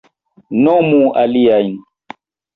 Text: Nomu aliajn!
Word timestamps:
Nomu 0.63 1.01
aliajn! 1.25 1.69